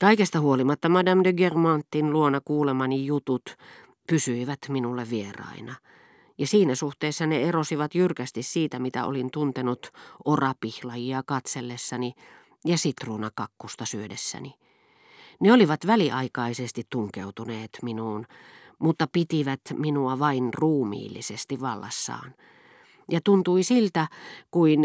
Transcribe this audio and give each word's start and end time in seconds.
Kaikesta 0.00 0.40
huolimatta 0.40 0.88
Madame 0.88 1.24
de 1.24 1.32
Germantin 1.32 2.12
luona 2.12 2.40
kuulemani 2.44 3.06
jutut 3.06 3.56
pysyivät 4.08 4.58
minulle 4.68 5.10
vieraina, 5.10 5.74
ja 6.38 6.46
siinä 6.46 6.74
suhteessa 6.74 7.26
ne 7.26 7.42
erosivat 7.42 7.94
jyrkästi 7.94 8.42
siitä, 8.42 8.78
mitä 8.78 9.06
olin 9.06 9.30
tuntenut 9.30 9.90
orapihlajia 10.24 11.22
katsellessani 11.26 12.12
ja 12.64 12.78
sitruunakakkusta 12.78 13.84
syödessäni. 13.84 14.54
Ne 15.40 15.52
olivat 15.52 15.86
väliaikaisesti 15.86 16.82
tunkeutuneet 16.90 17.70
minuun, 17.82 18.26
mutta 18.78 19.06
pitivät 19.12 19.60
minua 19.76 20.18
vain 20.18 20.54
ruumiillisesti 20.54 21.60
vallassaan. 21.60 22.34
Ja 23.10 23.20
tuntui 23.24 23.62
siltä, 23.62 24.08
kuin 24.50 24.80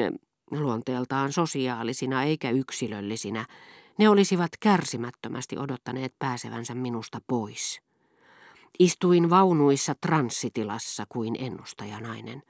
luonteeltaan 0.52 1.32
sosiaalisina 1.32 2.24
eikä 2.24 2.50
yksilöllisinä, 2.50 3.46
ne 3.98 4.10
olisivat 4.10 4.52
kärsimättömästi 4.60 5.58
odottaneet 5.58 6.14
pääsevänsä 6.20 6.76
minusta 6.76 7.22
pois. 7.28 7.82
Istuin 8.80 9.30
vaunuissa 9.30 9.96
transsitilassa 10.02 11.06
kuin 11.10 11.36
ennustajanainen. 11.40 12.44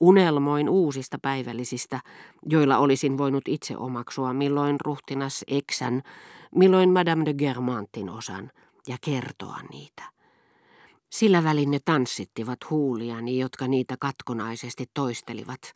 Unelmoin 0.00 0.68
uusista 0.68 1.18
päivällisistä, 1.22 2.00
joilla 2.46 2.78
olisin 2.78 3.18
voinut 3.18 3.48
itse 3.48 3.76
omaksua 3.76 4.32
milloin 4.32 4.76
ruhtinas 4.84 5.44
Eksän, 5.46 6.02
milloin 6.54 6.90
Madame 6.92 7.24
de 7.24 7.34
Germantin 7.34 8.10
osan, 8.10 8.50
ja 8.88 8.96
kertoa 9.00 9.58
niitä. 9.72 10.02
Sillä 11.10 11.44
välin 11.44 11.70
ne 11.70 11.78
tanssittivat 11.84 12.58
huuliani, 12.70 13.38
jotka 13.38 13.68
niitä 13.68 13.96
katkonaisesti 14.00 14.84
toistelivat, 14.94 15.72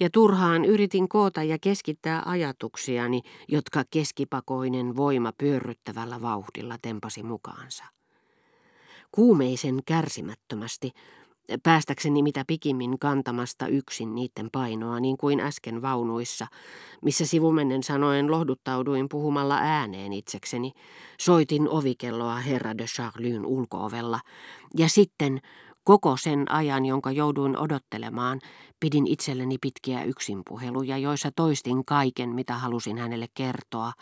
ja 0.00 0.10
turhaan 0.10 0.64
yritin 0.64 1.08
koota 1.08 1.42
ja 1.42 1.58
keskittää 1.60 2.22
ajatuksiani, 2.26 3.20
jotka 3.48 3.84
keskipakoinen 3.90 4.96
voima 4.96 5.32
pyörryttävällä 5.38 6.22
vauhdilla 6.22 6.76
tempasi 6.82 7.22
mukaansa. 7.22 7.84
Kuumeisen 9.12 9.80
kärsimättömästi, 9.86 10.90
päästäkseni 11.62 12.22
mitä 12.22 12.44
pikimmin 12.46 12.98
kantamasta 12.98 13.66
yksin 13.66 14.14
niiden 14.14 14.48
painoa, 14.52 15.00
niin 15.00 15.16
kuin 15.16 15.40
äsken 15.40 15.82
vaunuissa, 15.82 16.46
missä 17.02 17.26
sivumennen 17.26 17.82
sanoen 17.82 18.30
lohduttauduin 18.30 19.08
puhumalla 19.08 19.58
ääneen 19.58 20.12
itsekseni, 20.12 20.72
soitin 21.20 21.68
ovikelloa 21.68 22.36
herra 22.36 22.78
de 22.78 22.84
Charlyn 22.84 23.46
ulkoovella, 23.46 24.20
ja 24.76 24.88
sitten 24.88 25.40
Koko 25.84 26.16
sen 26.16 26.52
ajan, 26.52 26.86
jonka 26.86 27.10
jouduin 27.10 27.58
odottelemaan, 27.58 28.40
pidin 28.80 29.06
itselleni 29.06 29.58
pitkiä 29.60 30.04
yksinpuheluja, 30.04 30.98
joissa 30.98 31.30
toistin 31.36 31.84
kaiken, 31.84 32.28
mitä 32.30 32.54
halusin 32.54 32.98
hänelle 32.98 33.26
kertoa, 33.34 33.92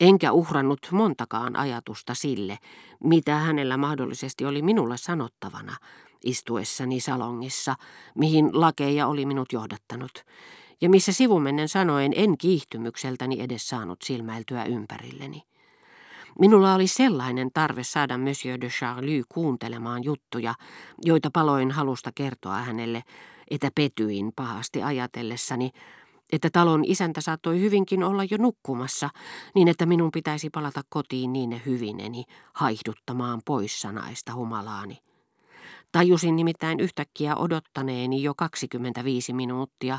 enkä 0.00 0.32
uhrannut 0.32 0.88
montakaan 0.92 1.56
ajatusta 1.56 2.14
sille, 2.14 2.58
mitä 3.04 3.34
hänellä 3.34 3.76
mahdollisesti 3.76 4.44
oli 4.44 4.62
minulle 4.62 4.96
sanottavana, 4.96 5.76
istuessani 6.24 7.00
salongissa, 7.00 7.74
mihin 8.14 8.50
lakeja 8.52 9.06
oli 9.06 9.26
minut 9.26 9.52
johdattanut, 9.52 10.24
ja 10.80 10.88
missä 10.88 11.12
sivumennen 11.12 11.68
sanoen 11.68 12.12
en 12.16 12.38
kiihtymykseltäni 12.38 13.40
edes 13.40 13.68
saanut 13.68 14.02
silmäiltyä 14.02 14.64
ympärilleni. 14.64 15.42
Minulla 16.38 16.74
oli 16.74 16.86
sellainen 16.86 17.50
tarve 17.54 17.84
saada 17.84 18.18
Monsieur 18.18 18.60
de 18.60 18.68
Charlie 18.68 19.22
kuuntelemaan 19.28 20.04
juttuja, 20.04 20.54
joita 21.04 21.30
paloin 21.32 21.70
halusta 21.70 22.10
kertoa 22.14 22.56
hänelle, 22.56 23.04
että 23.50 23.70
petyin 23.74 24.32
pahasti 24.36 24.82
ajatellessani, 24.82 25.70
että 26.32 26.50
talon 26.52 26.84
isäntä 26.84 27.20
saattoi 27.20 27.60
hyvinkin 27.60 28.02
olla 28.04 28.24
jo 28.30 28.36
nukkumassa, 28.38 29.10
niin 29.54 29.68
että 29.68 29.86
minun 29.86 30.10
pitäisi 30.10 30.50
palata 30.50 30.80
kotiin 30.88 31.32
niin 31.32 31.62
hyvineni 31.66 32.24
haihduttamaan 32.54 33.40
poissa 33.44 33.92
naista 33.92 34.34
humalaani. 34.34 34.98
Tajusin 35.92 36.36
nimittäin 36.36 36.80
yhtäkkiä 36.80 37.36
odottaneeni 37.36 38.22
jo 38.22 38.34
25 38.34 39.32
minuuttia, 39.32 39.98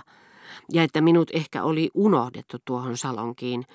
ja 0.71 0.83
että 0.83 1.01
minut 1.01 1.31
ehkä 1.33 1.63
oli 1.63 1.89
unohdettu 1.93 2.57
tuohon 2.65 2.97
salonkiin, 2.97 3.65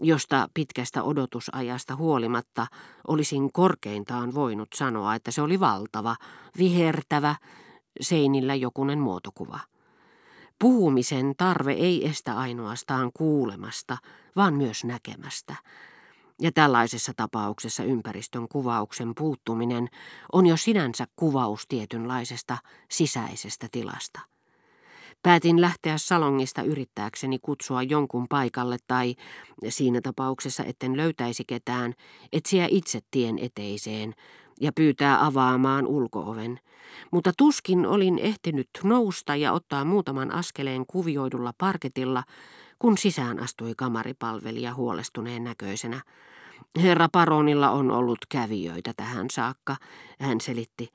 josta 0.00 0.48
pitkästä 0.54 1.02
odotusajasta 1.02 1.96
huolimatta 1.96 2.66
olisin 3.08 3.52
korkeintaan 3.52 4.34
voinut 4.34 4.68
sanoa, 4.74 5.14
että 5.14 5.30
se 5.30 5.42
oli 5.42 5.60
valtava, 5.60 6.16
vihertävä, 6.58 7.36
seinillä 8.00 8.54
jokunen 8.54 8.98
muotokuva. 8.98 9.60
Puhumisen 10.58 11.34
tarve 11.36 11.72
ei 11.72 12.08
estä 12.08 12.36
ainoastaan 12.36 13.10
kuulemasta, 13.14 13.96
vaan 14.36 14.54
myös 14.54 14.84
näkemästä. 14.84 15.56
Ja 16.40 16.52
tällaisessa 16.52 17.12
tapauksessa 17.16 17.84
ympäristön 17.84 18.48
kuvauksen 18.48 19.12
puuttuminen 19.14 19.88
on 20.32 20.46
jo 20.46 20.56
sinänsä 20.56 21.06
kuvaus 21.16 21.66
tietynlaisesta 21.68 22.58
sisäisestä 22.90 23.68
tilasta. 23.72 24.20
Päätin 25.26 25.60
lähteä 25.60 25.98
salongista 25.98 26.62
yrittääkseni 26.62 27.38
kutsua 27.42 27.82
jonkun 27.82 28.26
paikalle 28.28 28.76
tai, 28.86 29.14
siinä 29.68 30.00
tapauksessa 30.00 30.64
etten 30.64 30.96
löytäisi 30.96 31.44
ketään, 31.46 31.94
etsiä 32.32 32.66
itse 32.70 33.00
tien 33.10 33.38
eteiseen 33.38 34.14
ja 34.60 34.72
pyytää 34.72 35.26
avaamaan 35.26 35.86
ulkooven. 35.86 36.60
Mutta 37.12 37.32
tuskin 37.38 37.86
olin 37.86 38.18
ehtinyt 38.18 38.68
nousta 38.84 39.36
ja 39.36 39.52
ottaa 39.52 39.84
muutaman 39.84 40.32
askeleen 40.32 40.86
kuvioidulla 40.86 41.52
parketilla, 41.58 42.22
kun 42.78 42.98
sisään 42.98 43.42
astui 43.42 43.72
kamaripalvelija 43.76 44.74
huolestuneen 44.74 45.44
näköisenä. 45.44 46.00
Herra 46.82 47.08
Paronilla 47.12 47.70
on 47.70 47.90
ollut 47.90 48.18
kävijöitä 48.28 48.92
tähän 48.96 49.26
saakka, 49.30 49.76
hän 50.20 50.40
selitti 50.40 50.88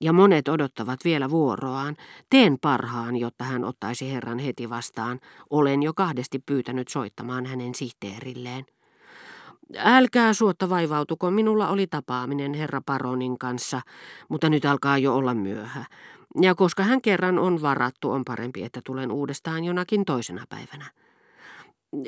ja 0.00 0.12
monet 0.12 0.48
odottavat 0.48 1.00
vielä 1.04 1.30
vuoroaan. 1.30 1.96
Teen 2.30 2.58
parhaan, 2.60 3.16
jotta 3.16 3.44
hän 3.44 3.64
ottaisi 3.64 4.12
herran 4.12 4.38
heti 4.38 4.70
vastaan. 4.70 5.20
Olen 5.50 5.82
jo 5.82 5.94
kahdesti 5.94 6.38
pyytänyt 6.38 6.88
soittamaan 6.88 7.46
hänen 7.46 7.74
sihteerilleen. 7.74 8.66
Älkää 9.76 10.32
suotta 10.32 10.68
vaivautuko, 10.68 11.30
minulla 11.30 11.68
oli 11.68 11.86
tapaaminen 11.86 12.54
herra 12.54 12.80
Paronin 12.86 13.38
kanssa, 13.38 13.80
mutta 14.28 14.50
nyt 14.50 14.64
alkaa 14.64 14.98
jo 14.98 15.16
olla 15.16 15.34
myöhä. 15.34 15.84
Ja 16.40 16.54
koska 16.54 16.82
hän 16.82 17.02
kerran 17.02 17.38
on 17.38 17.62
varattu, 17.62 18.10
on 18.10 18.24
parempi, 18.24 18.64
että 18.64 18.80
tulen 18.84 19.12
uudestaan 19.12 19.64
jonakin 19.64 20.04
toisena 20.04 20.44
päivänä. 20.48 20.84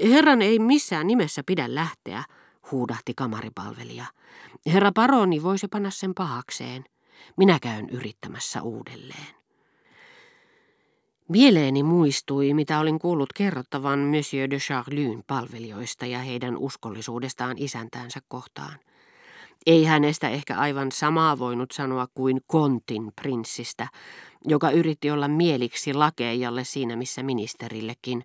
Herran 0.02 0.42
ei 0.42 0.58
missään 0.58 1.06
nimessä 1.06 1.42
pidä 1.46 1.74
lähteä, 1.74 2.24
huudahti 2.70 3.12
kamaripalvelija. 3.16 4.04
Herra 4.66 4.92
Paroni 4.94 5.42
voisi 5.42 5.68
panna 5.68 5.90
sen 5.90 6.14
pahakseen. 6.14 6.84
Minä 7.36 7.58
käyn 7.62 7.88
yrittämässä 7.88 8.62
uudelleen. 8.62 9.40
Mieleeni 11.28 11.82
muistui, 11.82 12.54
mitä 12.54 12.78
olin 12.78 12.98
kuullut 12.98 13.32
kerrottavan 13.32 13.98
Monsieur 13.98 14.50
de 14.50 14.58
Charlyn 14.58 15.24
palvelijoista 15.26 16.06
ja 16.06 16.18
heidän 16.18 16.56
uskollisuudestaan 16.56 17.58
isäntäänsä 17.58 18.20
kohtaan. 18.28 18.78
Ei 19.66 19.84
hänestä 19.84 20.28
ehkä 20.28 20.58
aivan 20.58 20.92
samaa 20.92 21.38
voinut 21.38 21.70
sanoa 21.70 22.06
kuin 22.14 22.40
Kontin 22.46 23.12
prinssistä, 23.22 23.88
joka 24.44 24.70
yritti 24.70 25.10
olla 25.10 25.28
mieliksi 25.28 25.94
lakeijalle 25.94 26.64
siinä 26.64 26.96
missä 26.96 27.22
ministerillekin, 27.22 28.24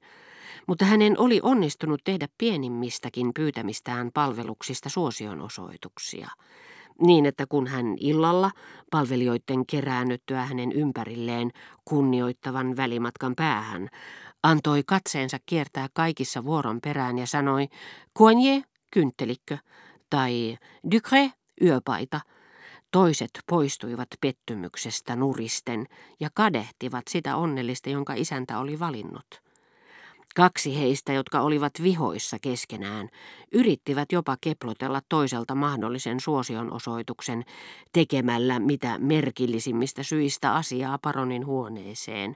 mutta 0.68 0.86
hänen 0.86 1.20
oli 1.20 1.40
onnistunut 1.44 2.02
tehdä 2.04 2.28
pienimmistäkin 2.38 3.34
pyytämistään 3.34 4.12
palveluksista 4.14 4.90
suosionosoituksia– 4.90 6.30
niin 7.02 7.26
että 7.26 7.46
kun 7.48 7.68
hän 7.68 7.86
illalla 8.00 8.52
palvelijoiden 8.92 9.66
keräännyttyä 9.66 10.46
hänen 10.46 10.72
ympärilleen 10.72 11.52
kunnioittavan 11.86 12.78
välimatkan 12.78 13.36
päähän, 13.36 13.90
antoi 14.44 14.84
katseensa 14.86 15.38
kiertää 15.46 15.88
kaikissa 15.94 16.46
vuoron 16.46 16.80
perään 16.82 17.18
ja 17.18 17.28
sanoi 17.28 17.68
Coignet, 18.18 18.64
kynttelikkö, 18.92 19.58
tai 20.10 20.58
Ducré, 20.96 21.32
yöpaita. 21.62 22.22
Toiset 22.92 23.32
poistuivat 23.48 24.08
pettymyksestä 24.22 25.16
nuristen 25.16 25.86
ja 26.20 26.30
kadehtivat 26.34 27.04
sitä 27.10 27.36
onnellista, 27.36 27.90
jonka 27.90 28.14
isäntä 28.14 28.60
oli 28.60 28.80
valinnut. 28.80 29.45
Kaksi 30.36 30.80
heistä, 30.80 31.14
jotka 31.14 31.42
olivat 31.42 31.74
vihoissa 31.84 32.38
keskenään, 32.42 33.10
yrittivät 33.52 34.12
jopa 34.12 34.38
keplotella 34.42 35.02
toiselta 35.10 35.56
mahdollisen 35.56 36.20
suosionosoituksen 36.20 37.44
tekemällä 37.94 38.60
mitä 38.60 39.00
merkillisimmistä 39.00 40.04
syistä 40.04 40.54
asiaa 40.54 40.98
paronin 41.02 41.46
huoneeseen, 41.46 42.36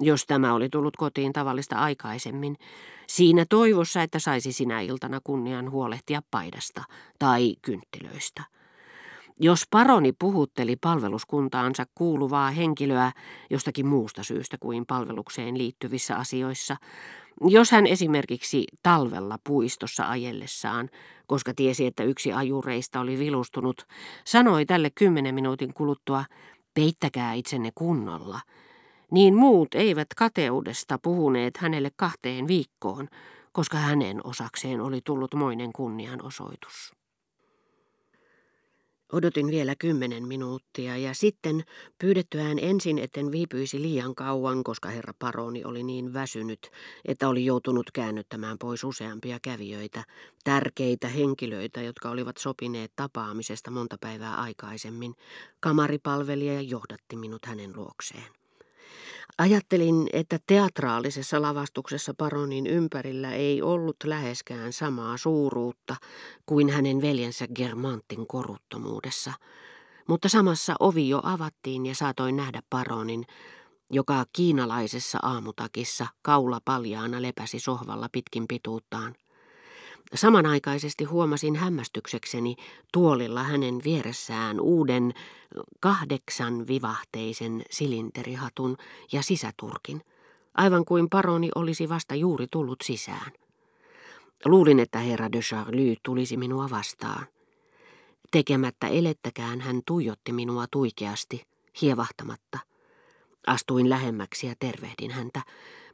jos 0.00 0.26
tämä 0.26 0.54
oli 0.54 0.68
tullut 0.68 0.96
kotiin 0.96 1.32
tavallista 1.32 1.76
aikaisemmin, 1.76 2.56
siinä 3.06 3.44
toivossa, 3.48 4.02
että 4.02 4.18
saisi 4.18 4.52
sinä 4.52 4.80
iltana 4.80 5.20
kunnian 5.24 5.70
huolehtia 5.70 6.22
paidasta 6.30 6.84
tai 7.18 7.56
kynttilöistä. 7.62 8.42
Jos 9.40 9.64
paroni 9.70 10.12
puhutteli 10.18 10.76
palveluskuntaansa 10.76 11.84
kuuluvaa 11.94 12.50
henkilöä 12.50 13.12
jostakin 13.50 13.86
muusta 13.86 14.22
syystä 14.22 14.56
kuin 14.60 14.86
palvelukseen 14.86 15.58
liittyvissä 15.58 16.16
asioissa, 16.16 16.76
jos 17.40 17.70
hän 17.70 17.86
esimerkiksi 17.86 18.64
talvella 18.82 19.38
puistossa 19.44 20.08
ajellessaan, 20.08 20.90
koska 21.26 21.54
tiesi, 21.54 21.86
että 21.86 22.02
yksi 22.02 22.32
ajureista 22.32 23.00
oli 23.00 23.18
vilustunut, 23.18 23.86
sanoi 24.24 24.66
tälle 24.66 24.90
kymmenen 24.90 25.34
minuutin 25.34 25.74
kuluttua, 25.74 26.24
peittäkää 26.74 27.32
itsenne 27.32 27.70
kunnolla, 27.74 28.40
niin 29.10 29.34
muut 29.34 29.74
eivät 29.74 30.08
kateudesta 30.16 30.98
puhuneet 30.98 31.56
hänelle 31.56 31.90
kahteen 31.96 32.48
viikkoon, 32.48 33.08
koska 33.52 33.78
hänen 33.78 34.20
osakseen 34.26 34.80
oli 34.80 35.00
tullut 35.04 35.34
moinen 35.34 35.72
kunnianosoitus. 35.72 36.95
Odotin 39.12 39.46
vielä 39.46 39.74
kymmenen 39.78 40.28
minuuttia 40.28 40.96
ja 40.96 41.14
sitten 41.14 41.64
pyydettyään 41.98 42.58
ensin, 42.58 42.98
etten 42.98 43.32
viipyisi 43.32 43.82
liian 43.82 44.14
kauan, 44.14 44.64
koska 44.64 44.88
herra 44.88 45.12
paroni 45.18 45.64
oli 45.64 45.82
niin 45.82 46.12
väsynyt, 46.12 46.70
että 47.04 47.28
oli 47.28 47.44
joutunut 47.44 47.90
käännyttämään 47.90 48.58
pois 48.58 48.84
useampia 48.84 49.38
kävijöitä, 49.42 50.04
tärkeitä 50.44 51.08
henkilöitä, 51.08 51.82
jotka 51.82 52.10
olivat 52.10 52.36
sopineet 52.36 52.92
tapaamisesta 52.96 53.70
monta 53.70 53.96
päivää 54.00 54.34
aikaisemmin. 54.34 55.14
Kamaripalvelija 55.60 56.60
johdatti 56.60 57.16
minut 57.16 57.46
hänen 57.46 57.72
luokseen. 57.76 58.45
Ajattelin, 59.38 60.08
että 60.12 60.38
teatraalisessa 60.46 61.42
lavastuksessa 61.42 62.14
paronin 62.14 62.66
ympärillä 62.66 63.32
ei 63.32 63.62
ollut 63.62 63.96
läheskään 64.04 64.72
samaa 64.72 65.16
suuruutta 65.16 65.96
kuin 66.46 66.70
hänen 66.70 67.02
veljensä 67.02 67.46
Germantin 67.54 68.26
koruttomuudessa, 68.26 69.32
mutta 70.08 70.28
samassa 70.28 70.74
ovi 70.80 71.08
jo 71.08 71.20
avattiin 71.22 71.86
ja 71.86 71.94
saatoin 71.94 72.36
nähdä 72.36 72.62
paronin, 72.70 73.24
joka 73.90 74.24
kiinalaisessa 74.32 75.18
aamutakissa 75.22 76.06
kaula 76.22 76.60
paljaana 76.64 77.22
lepäsi 77.22 77.60
sohvalla 77.60 78.08
pitkin 78.12 78.44
pituuttaan. 78.48 79.14
Samanaikaisesti 80.14 81.04
huomasin 81.04 81.56
hämmästyksekseni 81.56 82.56
tuolilla 82.92 83.42
hänen 83.42 83.80
vieressään 83.84 84.60
uuden 84.60 85.14
kahdeksan 85.80 86.66
vivahteisen 86.66 87.62
silinterihatun 87.70 88.76
ja 89.12 89.22
sisäturkin, 89.22 90.02
aivan 90.54 90.84
kuin 90.84 91.08
paroni 91.10 91.48
olisi 91.54 91.88
vasta 91.88 92.14
juuri 92.14 92.46
tullut 92.50 92.78
sisään. 92.82 93.32
Luulin, 94.44 94.80
että 94.80 94.98
herra 94.98 95.32
de 95.32 95.40
Charlie 95.40 95.96
tulisi 96.02 96.36
minua 96.36 96.70
vastaan. 96.70 97.26
Tekemättä 98.30 98.88
elettäkään 98.88 99.60
hän 99.60 99.80
tuijotti 99.86 100.32
minua 100.32 100.66
tuikeasti, 100.70 101.46
hievahtamatta. 101.82 102.58
Astuin 103.46 103.90
lähemmäksi 103.90 104.46
ja 104.46 104.54
tervehdin 104.58 105.10
häntä, 105.10 105.42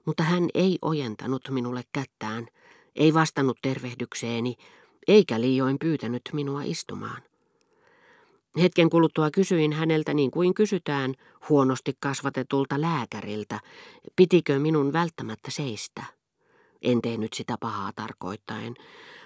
mutta 0.07 0.23
hän 0.23 0.49
ei 0.55 0.79
ojentanut 0.83 1.43
minulle 1.51 1.83
kättään– 1.93 2.47
ei 2.97 3.15
vastannut 3.15 3.59
tervehdykseeni, 3.63 4.57
eikä 5.09 5.41
liioin 5.41 5.79
pyytänyt 5.79 6.23
minua 6.33 6.63
istumaan. 6.63 7.23
Hetken 8.63 8.91
kuluttua 8.91 9.31
kysyin 9.31 9.73
häneltä 9.73 10.15
niin 10.15 10.31
kuin 10.31 10.55
kysytään 10.55 11.15
huonosti 11.49 11.93
kasvatetulta 12.01 12.81
lääkäriltä, 12.81 13.61
pitikö 14.17 14.59
minun 14.59 14.93
välttämättä 14.93 15.51
seistä. 15.51 16.05
En 16.83 17.03
tehnyt 17.03 17.33
sitä 17.33 17.57
pahaa 17.61 17.91
tarkoittaen, 17.97 18.75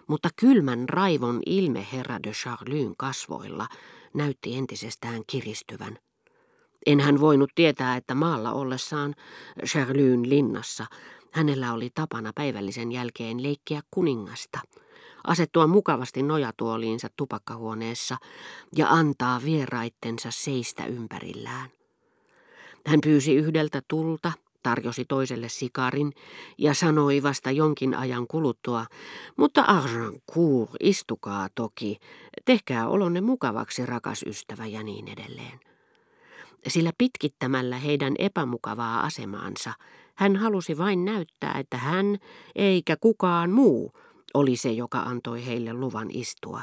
mutta 0.06 0.28
kylmän 0.36 0.88
raivon 0.88 1.40
ilme 1.46 1.86
herra 1.92 2.22
de 2.22 2.30
Charlyn 2.30 2.94
kasvoilla 2.96 3.68
näytti 4.14 4.56
entisestään 4.56 5.22
kiristyvän. 5.26 5.98
En 6.86 7.00
hän 7.00 7.20
voinut 7.20 7.50
tietää, 7.54 7.96
että 7.96 8.14
maalla 8.14 8.52
ollessaan 8.52 9.14
Charlyn 9.64 10.28
linnassa 10.28 10.86
Hänellä 11.36 11.72
oli 11.72 11.90
tapana 11.94 12.32
päivällisen 12.34 12.92
jälkeen 12.92 13.42
leikkiä 13.42 13.80
kuningasta, 13.90 14.60
asettua 15.26 15.66
mukavasti 15.66 16.22
nojatuoliinsa 16.22 17.08
tupakkahuoneessa 17.16 18.16
ja 18.76 18.88
antaa 18.88 19.40
vieraittensa 19.44 20.30
seistä 20.30 20.86
ympärillään. 20.86 21.70
Hän 22.86 23.00
pyysi 23.00 23.34
yhdeltä 23.34 23.82
tulta, 23.88 24.32
tarjosi 24.62 25.04
toiselle 25.04 25.48
sikarin 25.48 26.12
ja 26.58 26.74
sanoi 26.74 27.22
vasta 27.22 27.50
jonkin 27.50 27.94
ajan 27.94 28.26
kuluttua, 28.26 28.86
mutta 29.36 29.62
Arjancourt, 29.62 30.70
istukaa 30.80 31.48
toki, 31.54 31.98
tehkää 32.44 32.88
olonne 32.88 33.20
mukavaksi, 33.20 33.86
rakas 33.86 34.22
ystävä 34.26 34.66
ja 34.66 34.82
niin 34.82 35.08
edelleen. 35.08 35.60
Sillä 36.68 36.92
pitkittämällä 36.98 37.78
heidän 37.78 38.14
epämukavaa 38.18 39.00
asemaansa 39.00 39.72
hän 40.16 40.36
halusi 40.36 40.78
vain 40.78 41.04
näyttää, 41.04 41.58
että 41.58 41.76
hän 41.76 42.18
eikä 42.54 42.96
kukaan 43.00 43.50
muu 43.50 43.92
oli 44.34 44.56
se, 44.56 44.72
joka 44.72 44.98
antoi 44.98 45.46
heille 45.46 45.72
luvan 45.72 46.08
istua. 46.10 46.62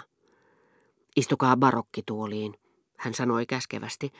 Istukaa 1.16 1.58
barokkituoliin, 1.58 2.54
hän 2.98 3.14
sanoi 3.14 3.46
käskevästi, 3.46 4.12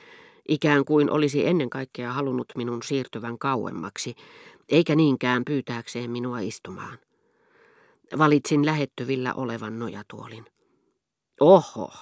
ikään 0.48 0.84
kuin 0.84 1.10
olisi 1.10 1.46
ennen 1.46 1.70
kaikkea 1.70 2.12
halunnut 2.12 2.52
minun 2.56 2.82
siirtyvän 2.82 3.38
kauemmaksi, 3.38 4.14
eikä 4.68 4.94
niinkään 4.94 5.44
pyytääkseen 5.44 6.10
minua 6.10 6.38
istumaan. 6.38 6.98
Valitsin 8.18 8.66
lähettyvillä 8.66 9.34
olevan 9.34 9.78
nojatuolin. 9.78 10.44
Oho, 11.40 11.92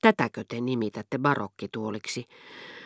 tätäkö 0.00 0.44
te 0.48 0.60
nimitätte 0.60 1.18
barokkituoliksi? 1.18 2.26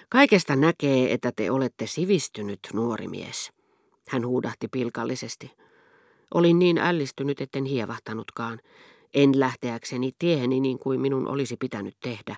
Kaikesta 0.09 0.57
näkee, 0.57 1.13
että 1.13 1.33
te 1.37 1.51
olette 1.51 1.87
sivistynyt 1.87 2.61
nuori 2.75 3.09
mies. 3.09 3.53
Hän 4.11 4.27
huudahti 4.27 4.69
pilkallisesti. 4.69 5.53
Olin 6.35 6.59
niin 6.59 6.79
ällistynyt, 6.79 7.41
etten 7.41 7.65
hievahtanutkaan. 7.65 8.61
En 9.15 9.41
lähteäkseni 9.41 10.11
tieheni 10.19 10.61
niin 10.61 10.79
kuin 10.79 11.01
minun 11.01 11.29
olisi 11.29 11.57
pitänyt 11.57 11.97
tehdä, 12.01 12.37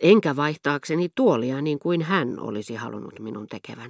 enkä 0.00 0.36
vaihtaakseni 0.36 1.08
tuolia 1.14 1.60
niin 1.60 1.78
kuin 1.78 2.02
hän 2.02 2.40
olisi 2.40 2.74
halunnut 2.74 3.18
minun 3.18 3.46
tekevän. 3.46 3.88